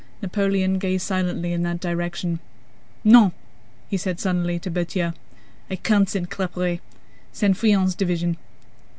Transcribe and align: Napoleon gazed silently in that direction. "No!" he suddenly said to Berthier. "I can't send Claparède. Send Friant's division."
Napoleon 0.19 0.79
gazed 0.79 1.05
silently 1.05 1.53
in 1.53 1.61
that 1.61 1.79
direction. 1.79 2.39
"No!" 3.03 3.33
he 3.87 3.97
suddenly 3.97 4.55
said 4.55 4.63
to 4.63 4.71
Berthier. 4.71 5.13
"I 5.69 5.75
can't 5.75 6.09
send 6.09 6.31
Claparède. 6.31 6.79
Send 7.31 7.55
Friant's 7.55 7.93
division." 7.93 8.37